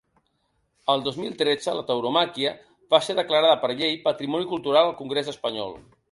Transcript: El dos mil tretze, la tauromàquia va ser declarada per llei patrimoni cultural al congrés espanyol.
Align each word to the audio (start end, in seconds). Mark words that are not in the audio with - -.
El 0.93 1.03
dos 1.07 1.17
mil 1.23 1.33
tretze, 1.41 1.75
la 1.79 1.83
tauromàquia 1.89 2.53
va 2.95 2.99
ser 3.07 3.15
declarada 3.19 3.59
per 3.65 3.69
llei 3.81 3.93
patrimoni 4.07 4.49
cultural 4.55 4.89
al 4.89 4.97
congrés 5.03 5.31
espanyol. 5.35 5.77